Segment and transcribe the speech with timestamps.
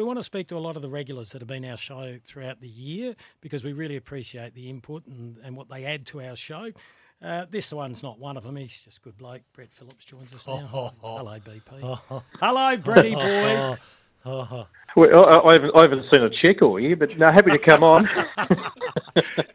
[0.00, 2.16] We want to speak to a lot of the regulars that have been our show
[2.24, 6.22] throughout the year because we really appreciate the input and, and what they add to
[6.22, 6.70] our show.
[7.22, 8.56] Uh, this one's not one of them.
[8.56, 9.42] He's just a good bloke.
[9.52, 10.70] Brett Phillips joins us now.
[10.72, 12.22] Oh, oh, Hello, BP.
[12.40, 13.76] Hello, Bretty boy.
[14.96, 17.84] Well, I haven't, I haven't seen a check all year, but no, happy to come
[17.84, 18.08] on.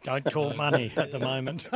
[0.04, 1.66] Don't talk money at the moment.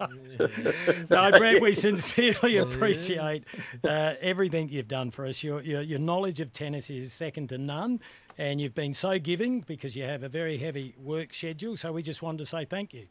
[1.10, 3.44] no, Brad, we sincerely appreciate
[3.84, 5.42] uh, everything you've done for us.
[5.42, 8.00] Your, your, your knowledge of tennis is second to none,
[8.38, 11.76] and you've been so giving because you have a very heavy work schedule.
[11.76, 13.06] So we just wanted to say thank you.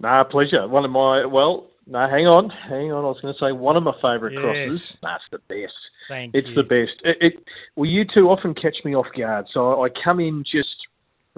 [0.00, 0.66] Nah, pleasure.
[0.68, 3.04] One of my well, no, hang on, hang on.
[3.04, 4.40] I was going to say one of my favourite Yes.
[4.40, 4.96] crosses.
[5.02, 5.74] That's the best.
[6.08, 6.54] Thank it's you.
[6.54, 6.92] the best.
[7.04, 7.44] It, it,
[7.76, 10.68] well, you two often catch me off guard, so I come in just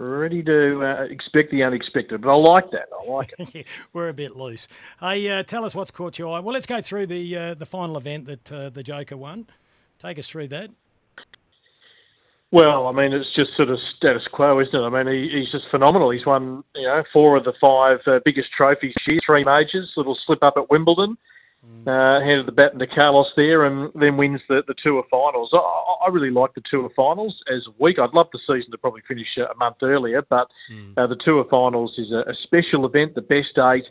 [0.01, 2.23] ready to uh, expect the unexpected.
[2.23, 2.89] But I like that.
[2.93, 3.67] I like it.
[3.93, 4.67] We're a bit loose.
[4.99, 6.41] Hey, uh, tell us what's caught your eye.
[6.41, 9.47] Well, let's go through the uh, the final event that uh, the Joker won.
[9.99, 10.71] Take us through that.
[12.53, 14.83] Well, I mean, it's just sort of status quo, isn't it?
[14.83, 16.11] I mean, he, he's just phenomenal.
[16.11, 19.93] He's won, you know, four of the five uh, biggest trophies this year, three majors,
[19.97, 21.17] little slip up at Wimbledon,
[21.87, 25.51] uh, handed the baton to Carlos there, and then wins the, the Tour finals.
[25.53, 27.99] I, I really like the Tour of finals as a week.
[27.99, 30.49] I'd love the season to probably finish a month earlier, but
[30.97, 33.85] uh, the Tour of finals is a, a special event, the best eight.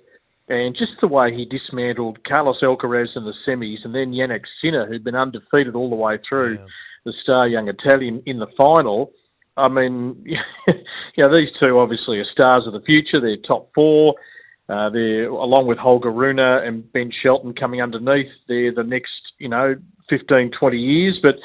[0.48, 4.88] And just the way he dismantled Carlos Alcaraz in the semis, and then Jannik Sinner,
[4.88, 6.58] who'd been undefeated all the way through,
[7.06, 9.12] the star young Italian in the final.
[9.58, 13.22] I mean, you know, these two obviously are stars of the future.
[13.22, 14.16] They're top four.
[14.70, 18.30] Uh, along with Holger Rune and Ben Shelton coming underneath.
[18.48, 19.10] They're the next,
[19.40, 19.76] you know,
[20.10, 21.20] 15, 20 years.
[21.24, 21.36] But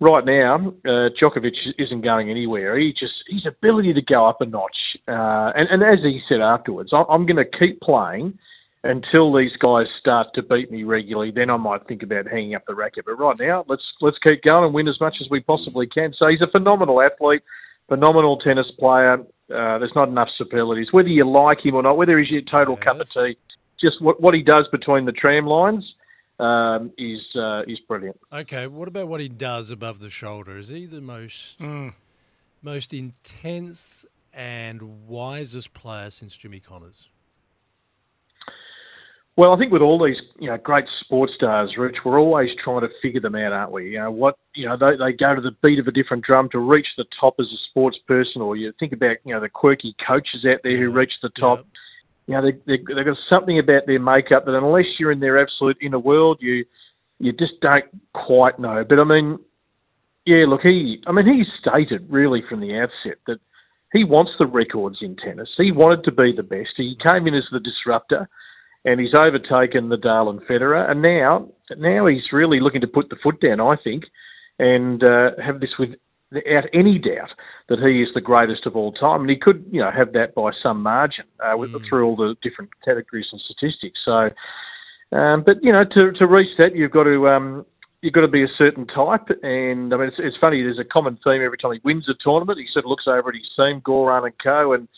[0.00, 2.78] right now, uh, Djokovic isn't going anywhere.
[2.78, 4.76] He just his ability to go up a notch,
[5.08, 8.38] uh, and, and as he said afterwards, I- I'm going to keep playing
[8.82, 11.30] until these guys start to beat me regularly.
[11.30, 13.04] Then I might think about hanging up the racket.
[13.04, 16.14] But right now, let's let's keep going and win as much as we possibly can.
[16.16, 17.42] So he's a phenomenal athlete,
[17.90, 19.14] phenomenal tennis player.
[19.14, 20.88] Uh, there's not enough superlatives.
[20.92, 23.36] Whether you like him or not, whether he's your total cup of tea,
[23.82, 25.84] just what what he does between the tram lines
[26.38, 28.18] um, is uh, is brilliant.
[28.32, 30.56] Okay, what about what he does above the shoulder?
[30.56, 31.94] Is he the most Mm.
[32.62, 37.08] most intense and wisest player since Jimmy Connors?
[39.40, 42.82] Well, I think with all these, you know, great sports stars, Rich, we're always trying
[42.82, 43.88] to figure them out, aren't we?
[43.88, 46.50] You know, what, you know, they, they go to the beat of a different drum
[46.52, 49.48] to reach the top as a sports person, or you think about, you know, the
[49.48, 51.64] quirky coaches out there who reach the top.
[52.26, 55.40] You know, they, they, they've got something about their makeup that unless you're in their
[55.40, 56.66] absolute inner world, you,
[57.18, 58.84] you just don't quite know.
[58.86, 59.38] But I mean,
[60.26, 63.38] yeah, look, he, I mean, he stated really from the outset that
[63.94, 65.48] he wants the records in tennis.
[65.56, 66.76] He wanted to be the best.
[66.76, 68.28] He came in as the disruptor
[68.84, 73.16] and he's overtaken Nadal and Federer, and now now he's really looking to put the
[73.22, 74.04] foot down, I think,
[74.58, 77.30] and uh, have this without any doubt
[77.68, 80.34] that he is the greatest of all time, and he could you know have that
[80.34, 83.98] by some margin uh, with, through all the different categories and statistics.
[84.04, 84.28] So,
[85.16, 87.28] um, but you know to to reach that, you've got to.
[87.28, 87.66] Um,
[88.02, 90.62] You've got to be a certain type, and I mean it's, it's funny.
[90.62, 92.58] There's a common theme every time he wins a tournament.
[92.58, 94.88] He sort of looks over at his team, Goran and Co, and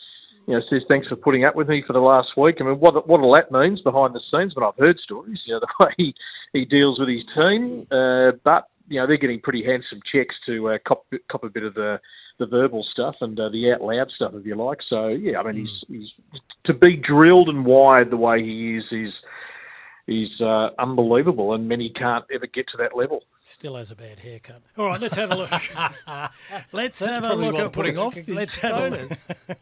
[0.47, 2.57] you know, says thanks for putting up with me for the last week.
[2.59, 5.53] I mean, what what all that means behind the scenes, but I've heard stories, you
[5.53, 6.15] know, the way he,
[6.53, 7.87] he deals with his team.
[7.91, 11.63] Uh, but you know, they're getting pretty handsome checks to uh, cop cop a bit
[11.63, 11.99] of the
[12.39, 14.79] the verbal stuff and uh, the out loud stuff, if you like.
[14.89, 18.83] So yeah, I mean, he's he's to be drilled and wired the way he is
[18.91, 19.13] is
[20.07, 23.23] is uh, unbelievable, and many can't ever get to that level.
[23.45, 24.61] Still has a bad haircut.
[24.77, 25.51] All right, let's have a look.
[26.71, 29.11] let's That's have a look at putting off Let's have a look.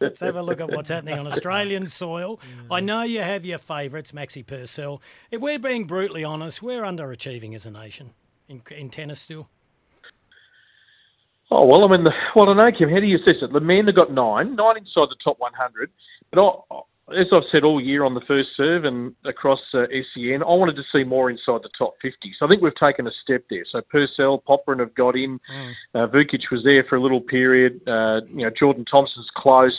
[0.00, 2.40] let's have a look at what's happening on Australian soil.
[2.70, 5.00] I know you have your favourites, Maxi Purcell.
[5.30, 8.10] If we're being brutally honest, we're underachieving as a nation
[8.48, 9.48] in, in tennis still.
[11.50, 12.88] Oh well, I mean, the, well, I know Kim.
[12.88, 13.52] How do you assess it?
[13.52, 15.90] The men have got nine, nine inside the top 100.
[16.30, 16.80] but I,
[17.18, 20.76] as I've said all year on the first serve and across uh, SEN, I wanted
[20.76, 22.34] to see more inside the top 50.
[22.38, 23.64] So I think we've taken a step there.
[23.70, 25.40] So Purcell, Popyrin have got in.
[25.52, 25.72] Mm.
[25.94, 27.80] Uh, Vukic was there for a little period.
[27.86, 29.78] Uh, you know, Jordan Thompson's close.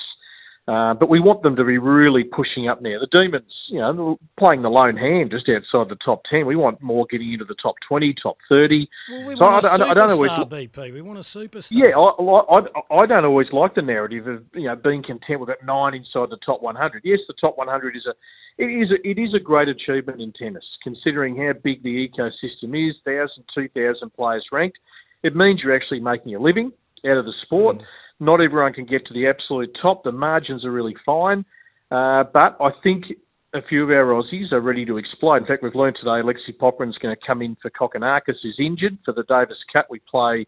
[0.66, 2.96] Uh, but we want them to be really pushing up now.
[2.98, 6.46] The Demons, you know, playing the lone hand just outside the top 10.
[6.46, 8.88] We want more getting into the top 20, top 30.
[9.12, 10.94] Well, we so want I, a superstar, I don't know BP.
[10.94, 11.72] We want a superstar.
[11.74, 15.50] Yeah, I, I, I don't always like the narrative of, you know, being content with
[15.50, 17.02] that nine inside the top 100.
[17.04, 18.14] Yes, the top 100 is a,
[18.58, 22.72] it is a, it is a great achievement in tennis, considering how big the ecosystem
[22.90, 24.78] is, 1,000, 2,000 players ranked.
[25.24, 26.72] It means you're actually making a living
[27.06, 27.80] out of the sport.
[27.80, 27.84] Mm.
[28.24, 30.04] Not everyone can get to the absolute top.
[30.04, 31.46] The margins are really fine.
[31.92, 33.06] Uh, but I think
[33.54, 35.38] a few of our Aussies are ready to explode.
[35.38, 38.98] In fact, we've learned today Alexei Popyrin's going to come in for Kokkinakis, who's injured
[39.06, 39.88] for the Davis Cup.
[39.90, 40.48] We play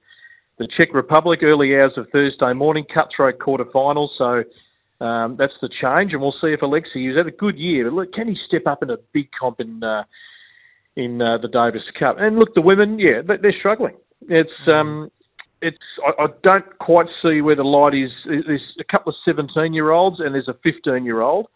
[0.57, 4.07] the Czech Republic early hours of Thursday morning, cutthroat quarterfinal.
[4.18, 7.89] So um, that's the change, and we'll see if Alexei has had a good year.
[7.89, 10.04] But look, can he step up in a big comp in uh,
[10.95, 12.16] in uh, the Davis Cup?
[12.18, 13.95] And look, the women, yeah, they're struggling.
[14.30, 15.12] It's um,
[15.61, 18.11] it's I, I, don't quite see where the light is.
[18.25, 21.47] There's a couple of 17 year olds and there's a 15 year old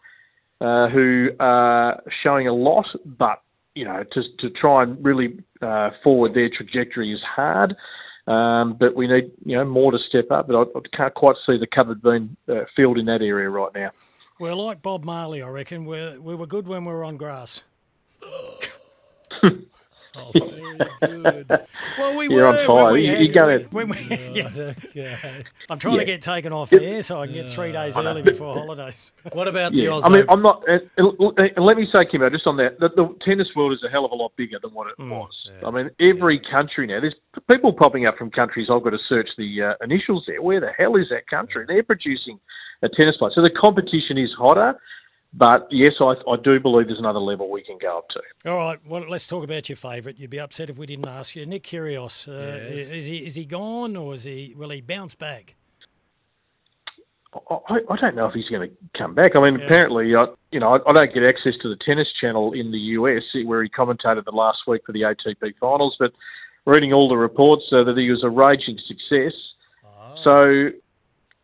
[0.60, 3.42] uh, who are showing a lot, but
[3.74, 7.76] you know to to try and really uh, forward their trajectory is hard.
[8.26, 10.46] Um, but we need you know more to step up.
[10.48, 13.72] But I, I can't quite see the cupboard being uh, filled in that area right
[13.74, 13.90] now.
[14.38, 15.84] We're like Bob Marley, I reckon.
[15.84, 17.62] we we were good when we were on grass.
[20.16, 20.32] Oh,
[21.00, 21.66] very good.
[21.98, 22.92] well, we You're were on fire.
[22.92, 23.98] We you, had, are when we,
[24.34, 24.72] yeah.
[24.94, 25.44] okay.
[25.68, 26.00] I'm trying yeah.
[26.00, 29.12] to get taken off air so I can get three days early before holidays.
[29.32, 30.04] What about the Aussie?
[30.04, 30.64] I mean, I'm not.
[30.66, 34.04] And let me say, Kimbo, just on that, the, the, tennis world is a hell
[34.04, 35.30] of a lot bigger than what it mm, was.
[35.46, 35.68] Yeah.
[35.68, 37.14] I mean, every country now, there's
[37.50, 38.68] people popping up from countries.
[38.72, 40.42] I've got to search the uh, initials there.
[40.42, 41.64] Where the hell is that country?
[41.68, 42.40] They're producing
[42.82, 43.30] a tennis player.
[43.34, 44.78] So the competition is hotter.
[45.32, 48.50] But yes, I, I do believe there's another level we can go up to.
[48.50, 50.18] All right, well, let's talk about your favourite.
[50.18, 52.26] You'd be upset if we didn't ask you, Nick Kyrgios.
[52.26, 52.90] Uh, yes.
[52.90, 55.54] Is he is he gone or is he will he bounce back?
[57.48, 59.36] I, I don't know if he's going to come back.
[59.36, 59.66] I mean, yeah.
[59.66, 62.78] apparently, I, you know, I, I don't get access to the tennis channel in the
[62.98, 66.12] US where he commentated the last week for the ATP finals, but
[66.66, 69.32] reading all the reports uh, that he was a raging success.
[69.84, 70.14] Oh.
[70.24, 70.78] So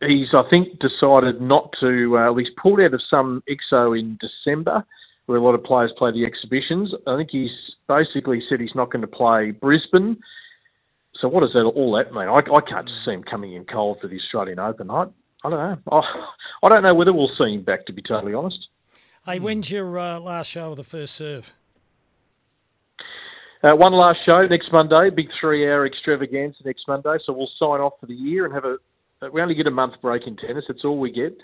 [0.01, 2.17] he's, I think, decided not to.
[2.17, 4.85] Uh, he's pulled out of some exo in December,
[5.27, 6.93] where a lot of players play the exhibitions.
[7.07, 7.51] I think he's
[7.89, 10.19] basically said he's not going to play Brisbane.
[11.21, 12.29] So what does that all that mean?
[12.29, 14.91] I, I can't just see him coming in cold for the Australian Open.
[14.91, 15.05] I,
[15.45, 15.77] I don't know.
[15.93, 16.01] I,
[16.63, 17.87] I don't know whether we'll see him back.
[17.87, 18.59] To be totally honest.
[19.25, 21.53] Hey, when's your uh, last show of the first serve?
[23.65, 27.17] Uh, one last show next Monday, big three-hour extravaganza next Monday.
[27.25, 28.77] So we'll sign off for the year and have a
[29.33, 30.65] we only get a month break in tennis.
[30.69, 31.37] That's all we get,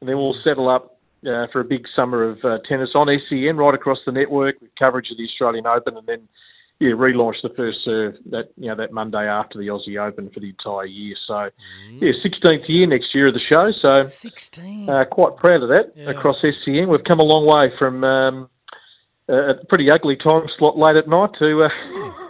[0.00, 3.56] and then we'll settle up uh, for a big summer of uh, tennis on SEN
[3.56, 6.28] right across the network with coverage of the Australian Open, and then
[6.78, 10.40] yeah, relaunch the first serve that you know that Monday after the Aussie Open for
[10.40, 11.16] the entire year.
[11.26, 12.00] So mm.
[12.00, 13.72] yeah, sixteenth year next year of the show.
[13.82, 14.88] So sixteen.
[14.88, 16.10] Uh, quite proud of that yeah.
[16.10, 16.88] across SEN.
[16.88, 18.50] We've come a long way from um,
[19.28, 21.64] a pretty ugly time slot late at night to.
[21.64, 21.68] Uh,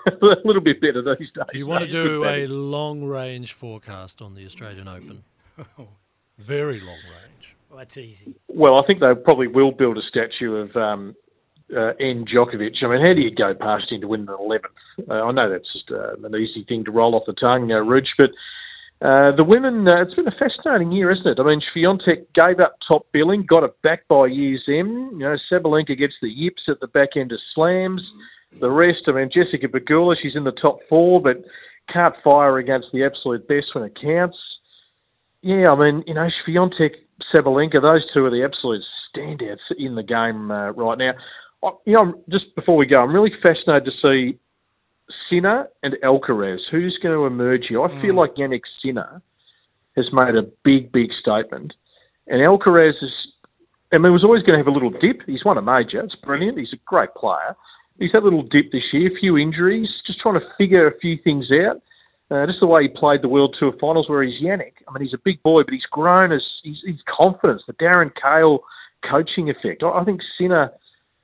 [0.22, 1.46] a little bit better these days.
[1.52, 5.24] You want to do a long range forecast on the Australian Open?
[6.38, 7.56] Very long range.
[7.68, 8.36] Well, that's easy.
[8.48, 11.16] Well, I think they probably will build a statue of um,
[11.74, 12.24] uh, N.
[12.24, 12.82] Djokovic.
[12.82, 15.08] I mean, how do you go past him to win the 11th?
[15.10, 17.80] Uh, I know that's just uh, an easy thing to roll off the tongue, uh,
[17.80, 18.30] Ridge, but
[19.02, 21.38] uh, the women, uh, it's been a fascinating year, isn't it?
[21.38, 25.12] I mean, Swiatek gave up top billing, got it back by year's end.
[25.12, 28.00] You know, Sabalenka gets the yips at the back end of slams.
[28.58, 31.44] The rest, I mean, Jessica Pegula, she's in the top four, but
[31.92, 34.38] can't fire against the absolute best when it counts.
[35.42, 36.94] Yeah, I mean, you know, Swiatek,
[37.34, 38.82] Sabalenka, those two are the absolute
[39.14, 41.12] standouts in the game uh, right now.
[41.62, 44.38] I, you know, just before we go, I'm really fascinated to see
[45.30, 46.58] Sinner and Alcaraz.
[46.70, 47.82] Who's going to emerge here?
[47.82, 48.18] I feel mm.
[48.18, 49.22] like Jannik Sinner
[49.96, 51.72] has made a big, big statement,
[52.26, 53.12] and Alcaraz is.
[53.94, 55.22] I mean, was always going to have a little dip.
[55.26, 56.00] He's won a major.
[56.00, 56.58] It's brilliant.
[56.58, 57.54] He's a great player
[57.98, 60.98] he's had a little dip this year, a few injuries, just trying to figure a
[60.98, 61.82] few things out.
[62.28, 64.72] Uh, just the way he played the World Tour Finals, where he's Jannik.
[64.88, 68.64] I mean, he's a big boy, but he's grown as his, confidence, the Darren Cahill
[69.08, 69.84] coaching effect.
[69.84, 70.72] I, I think Sinner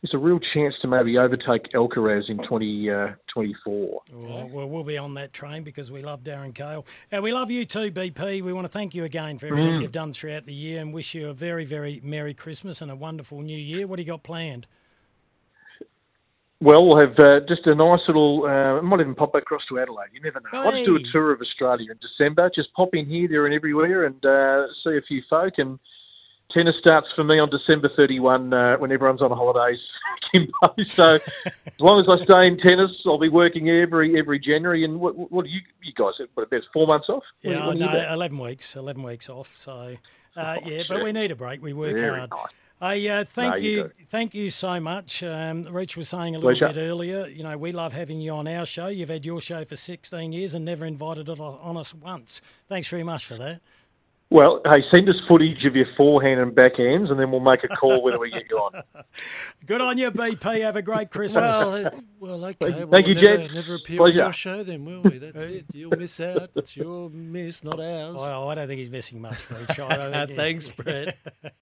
[0.03, 4.03] is a real chance to maybe overtake Alcaraz in 2024.
[4.11, 6.85] 20, uh, well, well, be on that train because we love Darren Cahill.
[7.11, 8.43] And we love you too, BP.
[8.43, 9.83] We want to thank you again for everything mm.
[9.83, 12.97] you've done throughout the year and wish you a very, very Merry Christmas and a
[12.97, 13.87] wonderful New Year.
[13.87, 14.67] What do you got planned?
[16.61, 18.45] Well, we'll have uh, just a nice little.
[18.45, 20.11] Uh, I might even pop across to Adelaide.
[20.13, 20.71] You never know.
[20.71, 20.81] Hey.
[20.81, 22.51] I'll do a tour of Australia in December.
[22.55, 25.81] Just pop in here, there, and everywhere, and uh, see a few folk and
[26.55, 29.79] tennis starts for me on December 31 uh, when everyone's on holidays,
[30.33, 30.75] Kimbo.
[30.95, 31.15] So
[31.47, 34.85] as long as I stay in tennis, I'll be working every every January.
[34.85, 36.15] And what, what do you you guys?
[36.35, 37.25] What about four months off?
[37.43, 38.77] Yeah, what, what no, eleven weeks.
[38.77, 39.53] Eleven weeks off.
[39.57, 39.97] So
[40.37, 41.63] uh, oh, yeah, but we need a break.
[41.63, 42.31] We work Very hard.
[42.31, 42.47] Nice.
[42.81, 45.23] Hey, uh, thank No, you you, thank you so much.
[45.23, 46.75] Um, Reach was saying a little Pleasure.
[46.75, 47.29] bit earlier.
[47.29, 48.89] You know, we love having you on our show.
[48.89, 52.41] You've had your show for 16 years and never invited it on us once.
[52.69, 53.61] Thanks very much for that.
[54.33, 57.69] Well, hey, send us footage of your forehand and backhands, and then we'll make a
[57.69, 58.83] call whether we get you on.
[59.67, 60.63] Good on you, BP.
[60.63, 61.43] Have a great Christmas.
[61.43, 62.57] Well, it- well, okay.
[62.61, 63.55] Thank- well, thank you, we'll never, gents.
[63.55, 64.21] never appear Pleasure.
[64.21, 65.19] on your show then, will we?
[65.19, 65.67] That's it.
[65.75, 66.51] You'll miss out.
[66.57, 68.17] It's your miss, not ours.
[68.17, 69.79] well, I don't think he's missing much, Reach.
[69.81, 71.19] I don't think he- Thanks, Brett.